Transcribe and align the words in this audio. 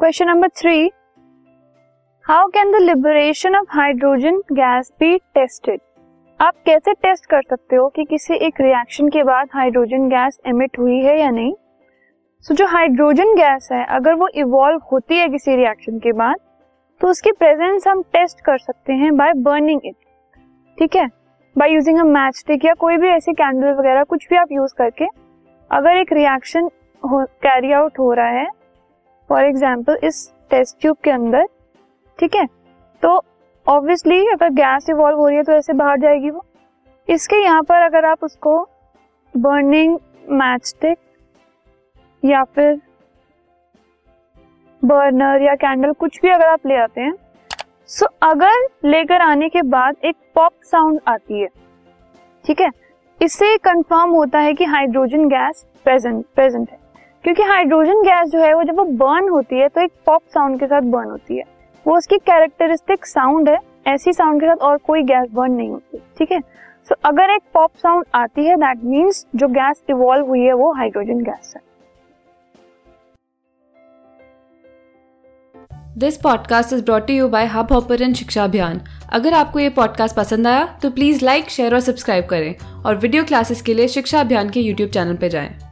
Question 0.00 0.26
number 0.26 0.48
three 0.48 0.90
how 2.24 2.46
can 2.46 2.70
the 2.72 2.74
liberation 2.74 3.56
of 3.56 3.66
hydrogen 3.70 4.36
gas 4.52 4.92
be 5.00 5.18
tested 5.18 5.80
आप 6.40 6.54
कैसे 6.66 6.92
test 6.92 7.26
कर 7.26 7.42
सकते 7.42 7.76
हो 7.76 7.88
कि 7.88 8.04
किसी 8.04 8.34
एक 8.34 8.60
रिएक्शन 8.60 9.08
के 9.08 9.22
बाद 9.22 9.48
हाइड्रोजन 9.54 10.08
गैस 10.08 10.38
एमिट 10.46 10.78
हुई 10.78 10.98
है 11.00 11.20
या 11.20 11.30
नहीं? 11.30 11.52
सो 12.40 12.54
so, 12.54 12.58
जो 12.58 12.66
हाइड्रोजन 12.66 13.34
गैस 13.34 13.68
है 13.72 13.84
अगर 13.84 14.14
वो 14.14 14.28
इवॉल्व 14.34 14.80
होती 14.92 15.16
है 15.16 15.28
किसी 15.28 15.56
रिएक्शन 15.56 15.98
के 15.98 16.12
बाद 16.12 16.36
तो 17.00 17.08
उसकी 17.08 17.32
प्रेजेंस 17.32 17.88
हम 17.88 18.02
टेस्ट 18.02 18.40
कर 18.40 18.58
सकते 18.58 18.92
हैं 18.92 19.16
बाय 19.16 19.32
बर्निंग 19.32 19.80
इट 19.84 19.96
ठीक 20.78 20.96
है? 20.96 21.06
By 21.58 21.72
using 21.72 21.98
a 21.98 22.04
match 22.04 22.36
stick 22.36 22.64
या 22.64 22.74
कोई 22.74 22.96
भी 22.96 23.08
ऐसी 23.08 23.32
कैंडल 23.32 23.72
वगैरह 23.72 24.04
कुछ 24.04 24.26
भी 24.30 24.36
आप 24.36 24.52
यूज़ 24.52 24.74
करके 24.78 25.04
अगर 25.70 25.96
एक 25.96 26.12
रिएक्शन 26.12 26.70
कैरी 27.04 27.72
आउट 27.72 27.98
हो 27.98 28.12
रहा 28.12 28.30
है 28.30 28.59
फॉर 29.30 29.44
एग्ज़ाम्पल 29.44 29.98
इस 30.04 30.30
टेस्ट 30.50 30.80
ट्यूब 30.80 30.96
के 31.04 31.10
अंदर 31.10 31.46
ठीक 32.18 32.34
है? 32.36 32.46
तो 33.02 33.20
ऑब्वियसली 33.66 34.26
अगर 34.28 34.48
गैस 34.54 34.88
इवॉल्व 34.90 35.18
हो 35.18 35.26
रही 35.26 35.36
है 35.36 35.42
तो 35.42 35.52
ऐसे 35.52 35.72
बाहर 35.74 35.98
जाएगी 36.00 36.30
वो। 36.30 36.44
इसके 37.08 37.36
यहाँ 37.36 37.62
पर 37.62 37.82
अगर 37.82 38.04
आप 38.04 38.24
उसको 38.24 38.58
बर्निंग 39.34 39.98
मैच 40.32 40.64
स्टिक 40.66 40.98
या 42.22 42.42
फिर 42.46 42.80
बर्नर 44.82 45.42
या 45.42 45.54
कैंडल 45.56 45.92
कुछ 45.94 46.20
भी 46.22 46.28
अगर 46.30 46.46
आप 46.46 46.66
ले 46.66 46.76
आते 46.76 47.00
हैं 47.00 47.14
सो 47.88 48.04
so, 48.04 48.12
अगर 48.22 48.68
लेकर 48.84 49.20
आने 49.22 49.48
के 49.48 49.62
बाद 49.64 49.96
एक 50.04 50.16
पॉप 50.34 50.52
साउंड 50.64 51.00
आती 51.08 51.40
है 51.40 51.48
ठीक 52.44 52.60
है? 52.60 52.70
इससे 53.20 53.56
कंफर्म 53.58 54.10
होता 54.10 54.38
है 54.38 54.52
कि 54.54 54.64
हाइड्रोजन 54.66 55.28
गैस 55.28 55.66
प्रेजेंट 55.84 56.24
प्रेजेंट 56.34 56.70
है। 56.70 56.78
क्योंकि 57.24 57.42
हाइड्रोजन 57.42 58.02
गैस 58.02 58.28
जो 58.28 58.38
है 58.38 58.52
वो 58.54 58.62
जब 58.64 58.76
वो 58.76 58.84
बर्न 58.98 59.28
होती 59.28 59.58
है 59.60 59.68
तो 59.68 59.80
एक 59.80 59.92
पॉप 60.06 60.22
साउंड 60.34 60.58
के 60.60 60.66
साथ 60.66 60.82
बर्न 60.92 61.10
होती 61.10 61.36
है। 61.36 61.44
वो 61.86 61.96
उसकी 61.96 62.16
कैरेक्टरिस्टिक 62.20 63.06
साउंड 63.06 63.48
है, 63.48 63.58
ऐसी 63.86 64.12
साउंड 64.12 64.40
के 64.40 64.46
साथ 64.46 64.62
और 64.68 64.76
कोई 64.86 65.02
गैस 65.02 65.28
बर्न 65.32 65.52
नहीं 65.52 65.70
होती, 65.70 65.98
ठीक 66.18 66.32
है? 66.32 66.40
सो 66.40 66.94
अगर 67.04 67.30
एक 67.30 67.42
पॉप 67.54 67.70
साउंड 67.76 68.04
आती 68.14 68.46
है 68.46 68.56
दैट 68.56 68.84
मीन्स 68.84 69.24
जो 69.36 69.48
गैस 69.48 69.82
इवॉल्व 69.90 70.26
हुई 70.26 70.40
है, 70.40 70.52
वो 70.52 70.72
हाइड्रोजन 70.72 71.22
गैस 71.24 71.52
है। 71.56 71.62
This 75.98 76.16
podcast 76.16 76.72
is 76.72 76.84
brought 76.84 77.10
you 77.10 77.28
by 77.28 77.46
Hubhopper 77.72 78.12
Shiksha 78.14 78.44
Abhiyan 78.44 78.80
अगर 79.12 79.34
आपको 79.34 79.58
ये 79.58 79.68
पॉडकास्ट 79.70 80.16
पसंद 80.16 80.46
आया 80.46 80.64
तो 80.82 80.90
प्लीज़ 80.90 81.24
लाइक 81.24 81.50
शेयर 81.50 81.74
और 81.74 81.80
सब्सक्राइब 81.82 82.26
करें। 82.26 82.54
और 82.84 82.96
वीडियो 82.96 83.24
क्लासेस 83.24 83.62
के 83.62 83.74
लिए 83.74 83.88
शिक्षा 83.88 84.20
अभियान 84.20 84.50
के 84.50 84.60
यूट्यूब 84.60 84.90
चैनल 84.90 85.16
पर 85.16 85.28
जाएँ। 85.28 85.69